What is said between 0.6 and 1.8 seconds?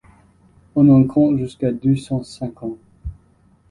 On en compte jusqu’à